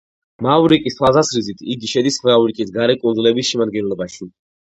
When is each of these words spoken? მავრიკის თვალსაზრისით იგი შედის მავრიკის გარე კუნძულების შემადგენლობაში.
მავრიკის 0.43 0.95
თვალსაზრისით 0.99 1.59
იგი 1.75 1.91
შედის 1.91 2.17
მავრიკის 2.29 2.73
გარე 2.79 2.97
კუნძულების 3.05 3.51
შემადგენლობაში. 3.53 4.29